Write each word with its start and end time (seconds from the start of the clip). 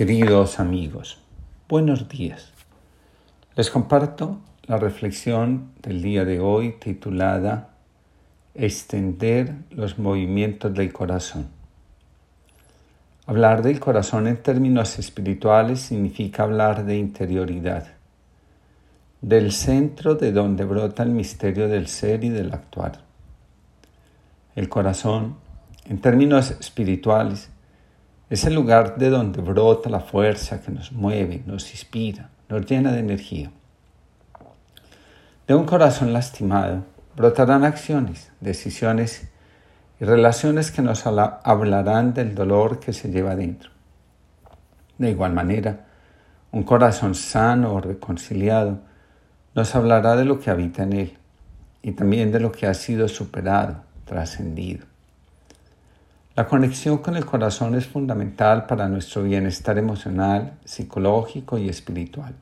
Queridos 0.00 0.60
amigos, 0.60 1.18
buenos 1.68 2.08
días. 2.08 2.54
Les 3.54 3.68
comparto 3.68 4.38
la 4.62 4.78
reflexión 4.78 5.72
del 5.82 6.00
día 6.00 6.24
de 6.24 6.40
hoy 6.40 6.72
titulada 6.80 7.74
Extender 8.54 9.56
los 9.68 9.98
movimientos 9.98 10.72
del 10.72 10.90
corazón. 10.90 11.48
Hablar 13.26 13.60
del 13.60 13.78
corazón 13.78 14.26
en 14.26 14.38
términos 14.38 14.98
espirituales 14.98 15.80
significa 15.80 16.44
hablar 16.44 16.86
de 16.86 16.96
interioridad, 16.96 17.86
del 19.20 19.52
centro 19.52 20.14
de 20.14 20.32
donde 20.32 20.64
brota 20.64 21.02
el 21.02 21.10
misterio 21.10 21.68
del 21.68 21.88
ser 21.88 22.24
y 22.24 22.30
del 22.30 22.54
actuar. 22.54 23.00
El 24.56 24.70
corazón, 24.70 25.36
en 25.84 26.00
términos 26.00 26.52
espirituales, 26.52 27.50
es 28.30 28.44
el 28.44 28.54
lugar 28.54 28.96
de 28.96 29.10
donde 29.10 29.42
brota 29.42 29.90
la 29.90 29.98
fuerza 29.98 30.62
que 30.62 30.70
nos 30.70 30.92
mueve, 30.92 31.42
nos 31.46 31.72
inspira, 31.72 32.30
nos 32.48 32.64
llena 32.64 32.92
de 32.92 33.00
energía. 33.00 33.50
De 35.48 35.54
un 35.56 35.66
corazón 35.66 36.12
lastimado 36.12 36.84
brotarán 37.16 37.64
acciones, 37.64 38.30
decisiones 38.40 39.28
y 39.98 40.04
relaciones 40.04 40.70
que 40.70 40.80
nos 40.80 41.06
hablarán 41.06 42.14
del 42.14 42.36
dolor 42.36 42.78
que 42.78 42.92
se 42.92 43.10
lleva 43.10 43.34
dentro. 43.34 43.70
De 44.96 45.10
igual 45.10 45.32
manera, 45.32 45.86
un 46.52 46.62
corazón 46.62 47.16
sano 47.16 47.74
o 47.74 47.80
reconciliado 47.80 48.78
nos 49.56 49.74
hablará 49.74 50.14
de 50.14 50.24
lo 50.24 50.38
que 50.38 50.50
habita 50.50 50.84
en 50.84 50.92
él 50.92 51.18
y 51.82 51.92
también 51.92 52.30
de 52.30 52.38
lo 52.38 52.52
que 52.52 52.68
ha 52.68 52.74
sido 52.74 53.08
superado, 53.08 53.82
trascendido. 54.04 54.89
La 56.36 56.46
conexión 56.46 56.98
con 56.98 57.16
el 57.16 57.26
corazón 57.26 57.74
es 57.74 57.88
fundamental 57.88 58.66
para 58.66 58.88
nuestro 58.88 59.24
bienestar 59.24 59.78
emocional, 59.78 60.58
psicológico 60.64 61.58
y 61.58 61.68
espiritual. 61.68 62.34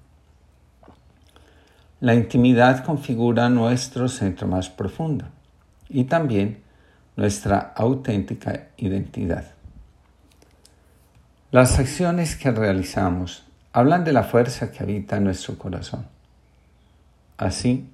La 2.01 2.15
intimidad 2.15 2.85
configura 2.85 3.49
nuestro 3.49 4.09
centro 4.09 4.47
más 4.47 4.69
profundo 4.69 5.25
y 5.89 6.05
también 6.05 6.63
nuestra 7.17 7.73
auténtica 7.75 8.69
identidad. 8.77 9.47
Las 11.51 11.79
acciones 11.79 12.37
que 12.37 12.51
realizamos 12.51 13.47
hablan 13.73 14.05
de 14.05 14.13
la 14.13 14.23
fuerza 14.23 14.71
que 14.71 14.83
habita 14.83 15.17
en 15.17 15.25
nuestro 15.25 15.57
corazón. 15.57 16.07
Así, 17.39 17.91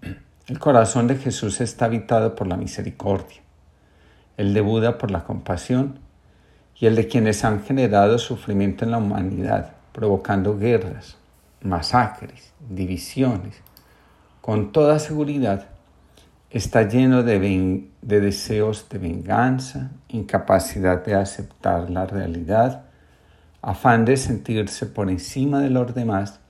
el 0.48 0.58
corazón 0.58 1.06
de 1.06 1.16
Jesús 1.16 1.60
está 1.60 1.84
habitado 1.84 2.34
por 2.34 2.48
la 2.48 2.56
misericordia 2.56 3.43
el 4.36 4.52
de 4.52 4.60
Buda 4.60 4.98
por 4.98 5.10
la 5.10 5.24
compasión 5.24 5.98
y 6.76 6.86
el 6.86 6.96
de 6.96 7.06
quienes 7.06 7.44
han 7.44 7.62
generado 7.62 8.18
sufrimiento 8.18 8.84
en 8.84 8.90
la 8.90 8.98
humanidad, 8.98 9.72
provocando 9.92 10.58
guerras, 10.58 11.16
masacres, 11.62 12.52
divisiones. 12.68 13.60
Con 14.40 14.72
toda 14.72 14.98
seguridad, 14.98 15.66
está 16.50 16.82
lleno 16.88 17.22
de, 17.22 17.86
de, 18.02 18.20
deseos 18.20 18.88
de 18.88 18.98
venganza, 18.98 19.90
incapacidad 20.08 21.04
de 21.04 21.14
aceptar 21.14 21.90
la 21.90 22.06
realidad, 22.06 22.84
afán 23.62 24.04
de 24.04 24.16
sentirse 24.16 24.86
por 24.86 25.10
encima 25.10 25.60
de 25.60 25.70
los 25.70 25.94
demás, 25.94 26.40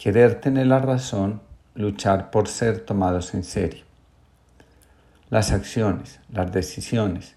querer 0.00 0.40
tener 0.40 0.68
la 0.68 0.78
razón, 0.78 1.40
luchar 1.74 2.30
por 2.30 2.48
ser 2.48 2.80
tomados 2.80 3.34
en 3.34 3.44
serio 3.44 3.85
las 5.30 5.52
acciones, 5.52 6.20
las 6.30 6.52
decisiones, 6.52 7.36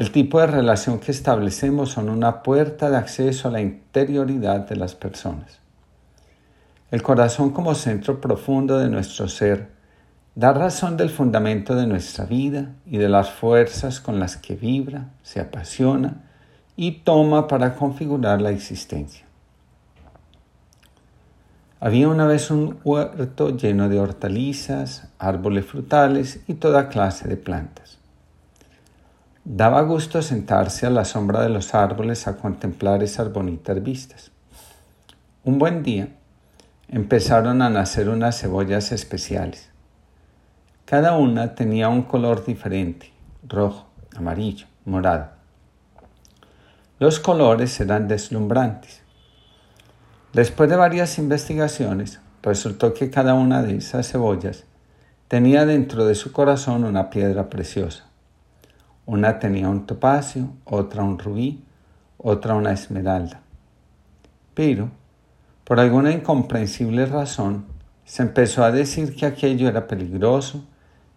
el 0.00 0.12
tipo 0.12 0.40
de 0.40 0.46
relación 0.46 0.98
que 0.98 1.12
establecemos 1.12 1.90
son 1.90 2.08
una 2.08 2.42
puerta 2.42 2.88
de 2.88 2.96
acceso 2.96 3.48
a 3.48 3.50
la 3.50 3.60
interioridad 3.60 4.60
de 4.60 4.76
las 4.76 4.94
personas. 4.94 5.58
El 6.90 7.02
corazón 7.02 7.50
como 7.50 7.74
centro 7.74 8.18
profundo 8.18 8.78
de 8.78 8.88
nuestro 8.88 9.28
ser 9.28 9.68
da 10.34 10.54
razón 10.54 10.96
del 10.96 11.10
fundamento 11.10 11.74
de 11.74 11.86
nuestra 11.86 12.24
vida 12.24 12.72
y 12.86 12.96
de 12.96 13.10
las 13.10 13.30
fuerzas 13.30 14.00
con 14.00 14.18
las 14.18 14.38
que 14.38 14.56
vibra, 14.56 15.10
se 15.22 15.38
apasiona 15.38 16.22
y 16.76 17.02
toma 17.02 17.46
para 17.46 17.74
configurar 17.74 18.40
la 18.40 18.52
existencia. 18.52 19.26
Había 21.82 22.10
una 22.10 22.26
vez 22.26 22.50
un 22.50 22.78
huerto 22.84 23.56
lleno 23.56 23.88
de 23.88 23.98
hortalizas, 23.98 25.08
árboles 25.18 25.64
frutales 25.64 26.40
y 26.46 26.54
toda 26.54 26.90
clase 26.90 27.26
de 27.26 27.38
plantas. 27.38 27.96
Daba 29.44 29.80
gusto 29.80 30.20
sentarse 30.20 30.86
a 30.86 30.90
la 30.90 31.06
sombra 31.06 31.40
de 31.40 31.48
los 31.48 31.74
árboles 31.74 32.28
a 32.28 32.36
contemplar 32.36 33.02
esas 33.02 33.32
bonitas 33.32 33.82
vistas. 33.82 34.30
Un 35.42 35.58
buen 35.58 35.82
día 35.82 36.08
empezaron 36.88 37.62
a 37.62 37.70
nacer 37.70 38.10
unas 38.10 38.38
cebollas 38.38 38.92
especiales. 38.92 39.70
Cada 40.84 41.16
una 41.16 41.54
tenía 41.54 41.88
un 41.88 42.02
color 42.02 42.44
diferente, 42.44 43.10
rojo, 43.48 43.86
amarillo, 44.14 44.66
morado. 44.84 45.30
Los 46.98 47.20
colores 47.20 47.80
eran 47.80 48.06
deslumbrantes 48.06 49.00
Después 50.32 50.70
de 50.70 50.76
varias 50.76 51.18
investigaciones, 51.18 52.20
resultó 52.40 52.94
que 52.94 53.10
cada 53.10 53.34
una 53.34 53.62
de 53.62 53.76
esas 53.76 54.08
cebollas 54.08 54.64
tenía 55.26 55.66
dentro 55.66 56.06
de 56.06 56.14
su 56.14 56.30
corazón 56.30 56.84
una 56.84 57.10
piedra 57.10 57.50
preciosa. 57.50 58.04
Una 59.06 59.40
tenía 59.40 59.68
un 59.68 59.86
topacio, 59.86 60.50
otra 60.64 61.02
un 61.02 61.18
rubí, 61.18 61.64
otra 62.16 62.54
una 62.54 62.70
esmeralda. 62.70 63.40
Pero, 64.54 64.90
por 65.64 65.80
alguna 65.80 66.12
incomprensible 66.12 67.06
razón, 67.06 67.64
se 68.04 68.22
empezó 68.22 68.62
a 68.62 68.70
decir 68.70 69.16
que 69.16 69.26
aquello 69.26 69.68
era 69.68 69.88
peligroso, 69.88 70.64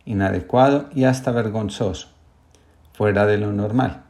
inadecuado 0.06 0.90
y 0.92 1.04
hasta 1.04 1.30
vergonzoso, 1.30 2.08
fuera 2.94 3.28
de 3.28 3.38
lo 3.38 3.54
normal. 3.54 4.06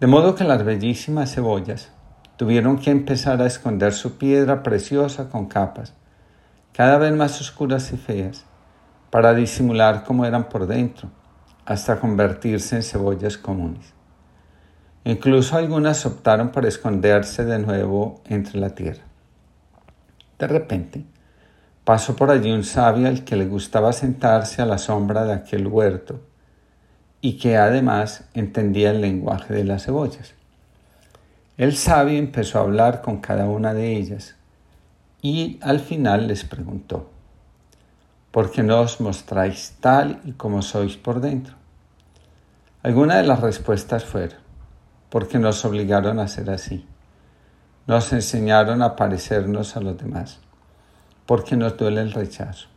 De 0.00 0.08
modo 0.08 0.34
que 0.34 0.42
las 0.42 0.64
bellísimas 0.64 1.32
cebollas 1.32 1.92
Tuvieron 2.36 2.78
que 2.78 2.90
empezar 2.90 3.40
a 3.40 3.46
esconder 3.46 3.94
su 3.94 4.18
piedra 4.18 4.62
preciosa 4.62 5.30
con 5.30 5.46
capas, 5.46 5.94
cada 6.72 6.98
vez 6.98 7.12
más 7.12 7.40
oscuras 7.40 7.92
y 7.92 7.96
feas, 7.96 8.44
para 9.10 9.32
disimular 9.32 10.04
cómo 10.04 10.26
eran 10.26 10.50
por 10.50 10.66
dentro, 10.66 11.08
hasta 11.64 11.98
convertirse 11.98 12.76
en 12.76 12.82
cebollas 12.82 13.38
comunes. 13.38 13.94
Incluso 15.04 15.56
algunas 15.56 16.04
optaron 16.04 16.50
por 16.50 16.66
esconderse 16.66 17.44
de 17.44 17.58
nuevo 17.58 18.20
entre 18.26 18.60
la 18.60 18.70
tierra. 18.70 19.04
De 20.38 20.46
repente, 20.46 21.06
pasó 21.84 22.16
por 22.16 22.30
allí 22.30 22.52
un 22.52 22.64
sabio 22.64 23.08
al 23.08 23.24
que 23.24 23.36
le 23.36 23.46
gustaba 23.46 23.92
sentarse 23.92 24.60
a 24.60 24.66
la 24.66 24.76
sombra 24.76 25.24
de 25.24 25.32
aquel 25.32 25.68
huerto 25.68 26.20
y 27.20 27.38
que 27.38 27.56
además 27.56 28.28
entendía 28.34 28.90
el 28.90 29.00
lenguaje 29.00 29.54
de 29.54 29.64
las 29.64 29.84
cebollas. 29.84 30.34
El 31.58 31.74
sabio 31.74 32.18
empezó 32.18 32.58
a 32.58 32.62
hablar 32.62 33.00
con 33.00 33.22
cada 33.22 33.46
una 33.46 33.72
de 33.72 33.96
ellas 33.96 34.36
y 35.22 35.58
al 35.62 35.80
final 35.80 36.26
les 36.26 36.44
preguntó, 36.44 37.08
¿por 38.30 38.50
qué 38.50 38.62
no 38.62 38.78
os 38.82 39.00
mostráis 39.00 39.74
tal 39.80 40.20
y 40.24 40.32
como 40.32 40.60
sois 40.60 40.98
por 40.98 41.22
dentro? 41.22 41.54
Algunas 42.82 43.16
de 43.16 43.26
las 43.26 43.40
respuestas 43.40 44.04
fueron, 44.04 44.38
porque 45.08 45.38
nos 45.38 45.64
obligaron 45.64 46.18
a 46.18 46.28
ser 46.28 46.50
así. 46.50 46.84
Nos 47.86 48.12
enseñaron 48.12 48.82
a 48.82 48.94
parecernos 48.94 49.78
a 49.78 49.80
los 49.80 49.96
demás, 49.96 50.40
porque 51.24 51.56
nos 51.56 51.78
duele 51.78 52.02
el 52.02 52.12
rechazo. 52.12 52.68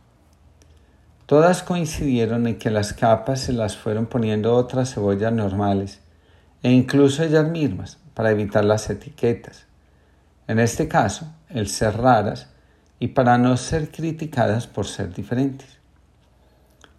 Todas 1.26 1.62
coincidieron 1.62 2.46
en 2.46 2.58
que 2.58 2.70
las 2.70 2.94
capas 2.94 3.40
se 3.40 3.52
las 3.52 3.76
fueron 3.76 4.06
poniendo 4.06 4.56
otras 4.56 4.94
cebollas 4.94 5.34
normales 5.34 6.00
e 6.62 6.72
incluso 6.72 7.22
ellas 7.22 7.46
mismas, 7.46 7.99
para 8.20 8.32
evitar 8.32 8.66
las 8.66 8.90
etiquetas. 8.90 9.64
En 10.46 10.58
este 10.58 10.88
caso, 10.88 11.32
el 11.48 11.68
ser 11.68 11.96
raras 11.96 12.48
y 12.98 13.08
para 13.08 13.38
no 13.38 13.56
ser 13.56 13.90
criticadas 13.90 14.66
por 14.66 14.86
ser 14.86 15.14
diferentes. 15.14 15.78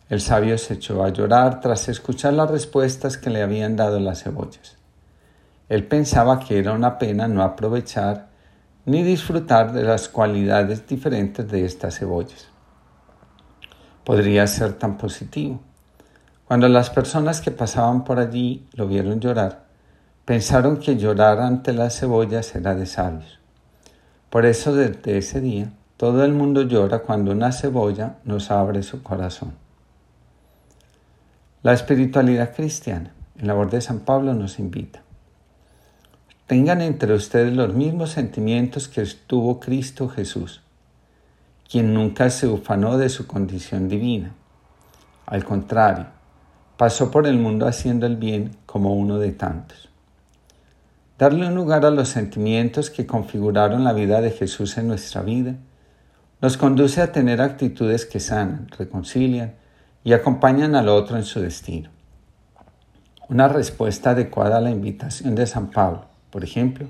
El 0.09 0.19
sabio 0.19 0.57
se 0.57 0.73
echó 0.73 1.03
a 1.03 1.09
llorar 1.09 1.59
tras 1.59 1.89
escuchar 1.89 2.33
las 2.33 2.49
respuestas 2.49 3.17
que 3.17 3.29
le 3.29 3.43
habían 3.43 3.75
dado 3.75 3.99
las 3.99 4.23
cebollas. 4.23 4.77
Él 5.69 5.85
pensaba 5.85 6.39
que 6.39 6.57
era 6.57 6.71
una 6.73 6.97
pena 6.97 7.27
no 7.27 7.43
aprovechar 7.43 8.29
ni 8.85 9.03
disfrutar 9.03 9.73
de 9.73 9.83
las 9.83 10.09
cualidades 10.09 10.87
diferentes 10.87 11.47
de 11.47 11.65
estas 11.65 11.99
cebollas. 11.99 12.47
Podría 14.03 14.47
ser 14.47 14.73
tan 14.73 14.97
positivo. 14.97 15.61
Cuando 16.45 16.67
las 16.67 16.89
personas 16.89 17.41
que 17.41 17.51
pasaban 17.51 18.05
por 18.05 18.17
allí 18.17 18.67
lo 18.73 18.87
vieron 18.87 19.19
llorar, 19.19 19.69
Pensaron 20.25 20.77
que 20.77 20.97
llorar 20.97 21.39
ante 21.39 21.73
las 21.73 21.99
cebollas 21.99 22.53
era 22.55 22.75
de 22.75 22.85
sabios. 22.85 23.39
Por 24.29 24.45
eso 24.45 24.73
desde 24.75 25.17
ese 25.17 25.41
día 25.41 25.71
todo 25.97 26.23
el 26.23 26.33
mundo 26.33 26.61
llora 26.63 26.99
cuando 26.99 27.31
una 27.31 27.51
cebolla 27.51 28.17
nos 28.23 28.49
abre 28.49 28.81
su 28.81 29.03
corazón. 29.03 29.53
La 31.63 31.73
espiritualidad 31.73 32.55
cristiana, 32.55 33.13
en 33.37 33.45
la 33.45 33.53
voz 33.53 33.69
de 33.71 33.81
San 33.81 33.99
Pablo, 33.99 34.33
nos 34.33 34.57
invita. 34.57 35.03
tengan 36.47 36.81
entre 36.81 37.13
ustedes 37.13 37.53
los 37.53 37.73
mismos 37.73 38.09
sentimientos 38.09 38.87
que 38.87 39.05
tuvo 39.27 39.59
Cristo 39.59 40.09
Jesús, 40.09 40.61
quien 41.69 41.93
nunca 41.93 42.29
se 42.29 42.47
ufanó 42.47 42.97
de 42.97 43.09
su 43.09 43.27
condición 43.27 43.87
divina. 43.87 44.33
Al 45.27 45.45
contrario, 45.45 46.07
pasó 46.77 47.11
por 47.11 47.27
el 47.27 47.37
mundo 47.37 47.67
haciendo 47.67 48.05
el 48.05 48.17
bien 48.17 48.57
como 48.65 48.95
uno 48.95 49.19
de 49.19 49.31
tantos. 49.31 49.90
Darle 51.21 51.45
un 51.45 51.53
lugar 51.53 51.85
a 51.85 51.91
los 51.91 52.09
sentimientos 52.09 52.89
que 52.89 53.05
configuraron 53.05 53.83
la 53.83 53.93
vida 53.93 54.21
de 54.21 54.31
Jesús 54.31 54.79
en 54.79 54.87
nuestra 54.87 55.21
vida 55.21 55.53
nos 56.41 56.57
conduce 56.57 56.99
a 56.99 57.11
tener 57.11 57.43
actitudes 57.43 58.07
que 58.07 58.19
sanan, 58.19 58.67
reconcilian 58.75 59.53
y 60.03 60.13
acompañan 60.13 60.73
al 60.73 60.89
otro 60.89 61.17
en 61.17 61.23
su 61.23 61.39
destino. 61.39 61.91
Una 63.29 63.47
respuesta 63.47 64.09
adecuada 64.09 64.57
a 64.57 64.61
la 64.61 64.71
invitación 64.71 65.35
de 65.35 65.45
San 65.45 65.69
Pablo, 65.69 66.05
por 66.31 66.43
ejemplo, 66.43 66.87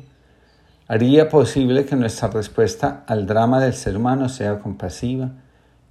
haría 0.88 1.28
posible 1.28 1.84
que 1.84 1.98
nuestra 1.98 2.30
respuesta 2.30 3.04
al 3.08 3.28
drama 3.28 3.60
del 3.60 3.74
ser 3.74 3.98
humano 3.98 4.30
sea 4.30 4.60
compasiva, 4.60 5.32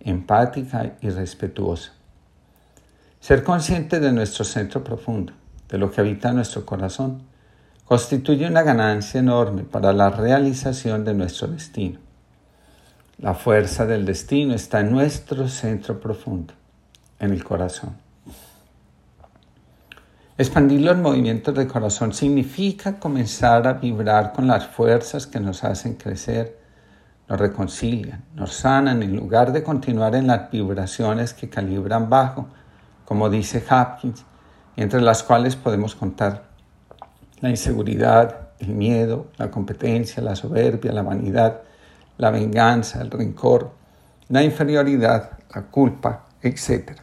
empática 0.01 0.95
y 1.03 1.11
respetuosa. 1.11 1.93
Ser 3.21 3.45
consciente 3.45 4.01
de 4.01 4.13
nuestro 4.13 4.47
centro 4.47 4.83
profundo, 4.83 5.35
de 5.69 5.77
lo 5.77 5.91
que 5.91 6.01
habita 6.01 6.33
nuestro 6.33 6.65
corazón, 6.65 7.29
constituye 7.91 8.47
una 8.47 8.63
ganancia 8.63 9.19
enorme 9.19 9.65
para 9.65 9.93
la 9.93 10.11
realización 10.11 11.05
de 11.05 11.13
nuestro 11.13 11.49
destino. 11.49 11.99
La 13.19 13.35
fuerza 13.35 13.85
del 13.85 14.07
destino 14.07 14.55
está 14.55 14.79
en 14.79 14.93
nuestro 14.93 15.49
centro 15.49 15.99
profundo, 15.99 16.55
en 17.19 17.33
el 17.33 17.43
corazón. 17.43 17.97
Expandir 20.39 20.83
los 20.83 20.99
movimientos 20.99 21.53
del 21.53 21.67
corazón 21.67 22.13
significa 22.13 23.01
comenzar 23.01 23.67
a 23.67 23.73
vibrar 23.73 24.35
con 24.35 24.47
las 24.47 24.69
fuerzas 24.69 25.27
que 25.27 25.41
nos 25.41 25.65
hacen 25.65 25.95
crecer, 25.95 26.61
nos 27.29 27.41
reconcilian, 27.41 28.23
nos 28.37 28.55
sanan 28.55 29.03
en 29.03 29.17
lugar 29.17 29.51
de 29.51 29.65
continuar 29.65 30.15
en 30.15 30.29
las 30.29 30.49
vibraciones 30.49 31.35
que 31.35 31.51
calibran 31.51 32.09
bajo, 32.09 32.47
como 33.05 33.29
dice 33.29 33.65
Hopkins, 33.69 34.25
entre 34.77 35.01
las 35.01 35.25
cuales 35.25 35.57
podemos 35.57 35.97
contar 35.97 36.50
la 37.41 37.51
inseguridad, 37.51 38.51
el 38.59 38.69
miedo, 38.69 39.29
la 39.37 39.51
competencia, 39.51 40.23
la 40.23 40.37
soberbia, 40.37 40.93
la 40.93 41.03
vanidad, 41.03 41.63
la 42.19 42.31
venganza, 42.31 43.01
el 43.01 43.11
rencor, 43.11 43.73
la 44.29 44.43
inferioridad, 44.43 45.39
la 45.55 45.63
culpa, 45.63 46.27
etc. 46.43 47.01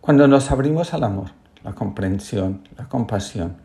Cuando 0.00 0.28
nos 0.28 0.50
abrimos 0.50 0.92
al 0.94 1.04
amor, 1.04 1.30
la 1.64 1.72
comprensión, 1.72 2.68
la 2.76 2.88
compasión, 2.88 3.56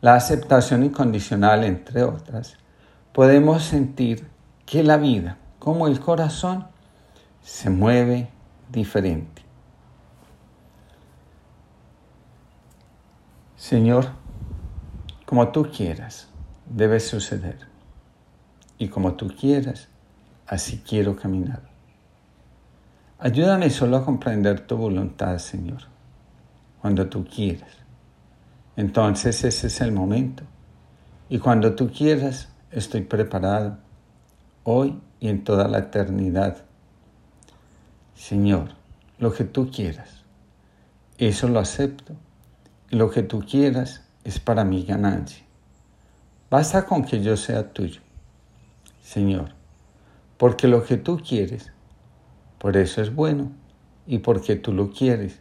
la 0.00 0.14
aceptación 0.14 0.84
incondicional, 0.84 1.64
entre 1.64 2.02
otras, 2.02 2.56
podemos 3.12 3.64
sentir 3.64 4.26
que 4.66 4.82
la 4.82 4.96
vida, 4.96 5.38
como 5.58 5.86
el 5.86 6.00
corazón, 6.00 6.66
se 7.42 7.70
mueve 7.70 8.28
diferente. 8.70 9.39
Señor, 13.70 14.08
como 15.26 15.48
tú 15.52 15.70
quieras, 15.70 16.28
debe 16.66 16.98
suceder. 16.98 17.58
Y 18.78 18.88
como 18.88 19.14
tú 19.14 19.28
quieras, 19.28 19.88
así 20.46 20.82
quiero 20.86 21.14
caminar. 21.14 21.62
Ayúdame 23.18 23.70
solo 23.70 23.98
a 23.98 24.04
comprender 24.04 24.66
tu 24.66 24.76
voluntad, 24.76 25.38
Señor 25.38 25.90
cuando 26.80 27.08
tú 27.08 27.24
quieras. 27.24 27.70
Entonces 28.76 29.44
ese 29.44 29.66
es 29.66 29.80
el 29.80 29.92
momento. 29.92 30.44
Y 31.28 31.38
cuando 31.38 31.74
tú 31.74 31.90
quieras, 31.90 32.48
estoy 32.70 33.02
preparado, 33.02 33.78
hoy 34.64 35.00
y 35.20 35.28
en 35.28 35.44
toda 35.44 35.68
la 35.68 35.78
eternidad. 35.78 36.64
Señor, 38.14 38.70
lo 39.18 39.32
que 39.32 39.44
tú 39.44 39.70
quieras, 39.70 40.24
eso 41.18 41.48
lo 41.48 41.60
acepto. 41.60 42.14
Lo 42.90 43.08
que 43.08 43.22
tú 43.22 43.44
quieras 43.48 44.02
es 44.24 44.40
para 44.40 44.64
mi 44.64 44.82
ganancia. 44.84 45.44
Basta 46.50 46.86
con 46.86 47.04
que 47.04 47.22
yo 47.22 47.36
sea 47.36 47.72
tuyo, 47.72 48.00
Señor, 49.00 49.50
porque 50.36 50.66
lo 50.66 50.82
que 50.82 50.96
tú 50.96 51.20
quieres, 51.20 51.70
por 52.58 52.76
eso 52.76 53.00
es 53.00 53.14
bueno, 53.14 53.52
y 54.08 54.18
porque 54.18 54.56
tú 54.56 54.72
lo 54.72 54.90
quieres, 54.90 55.38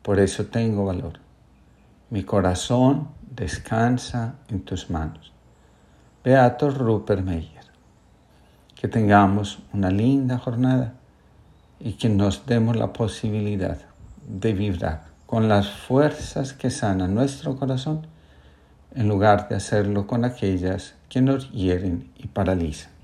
por 0.00 0.18
eso 0.18 0.46
tengo 0.46 0.86
valor. 0.86 1.20
Mi 2.08 2.22
corazón 2.22 3.08
descansa 3.30 4.36
en 4.48 4.62
tus 4.62 4.88
manos. 4.88 5.34
Beato 6.24 6.70
Rupert 6.70 7.22
Meyer. 7.22 7.66
Que 8.74 8.88
tengamos 8.88 9.58
una 9.74 9.90
linda 9.90 10.38
jornada 10.38 10.94
y 11.78 11.92
que 11.92 12.08
nos 12.08 12.46
demos 12.46 12.74
la 12.74 12.94
posibilidad 12.94 13.78
de 14.26 14.54
vibrar 14.54 15.15
con 15.26 15.48
las 15.48 15.68
fuerzas 15.68 16.52
que 16.52 16.70
sanan 16.70 17.14
nuestro 17.14 17.56
corazón 17.56 18.06
en 18.94 19.08
lugar 19.08 19.48
de 19.48 19.56
hacerlo 19.56 20.06
con 20.06 20.24
aquellas 20.24 20.94
que 21.08 21.20
nos 21.20 21.50
hieren 21.52 22.10
y 22.16 22.28
paralizan. 22.28 22.95